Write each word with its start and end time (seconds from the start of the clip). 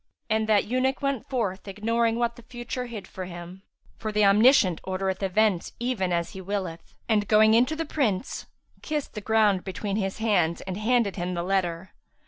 And 0.31 0.49
that 0.49 0.65
eunuch 0.65 1.03
went 1.03 1.29
forth 1.29 1.67
ignoring 1.67 2.15
what 2.17 2.35
the 2.35 2.41
future 2.41 2.87
hid 2.87 3.07
for 3.07 3.25
him 3.25 3.61
(for 3.99 4.11
the 4.11 4.25
Omniscient 4.25 4.81
ordereth 4.83 5.21
events 5.21 5.73
even 5.79 6.11
as 6.11 6.31
He 6.31 6.41
willeth); 6.41 6.95
and, 7.07 7.27
going 7.27 7.53
in 7.53 7.67
to 7.67 7.75
the 7.75 7.85
Prince, 7.85 8.47
kissed 8.81 9.13
the 9.13 9.21
ground 9.21 9.63
between 9.63 9.97
his 9.97 10.17
hands 10.17 10.61
and 10.61 10.75
handed 10.75 11.13
to 11.13 11.19
him 11.19 11.35
the 11.35 11.43
letter. 11.43 11.91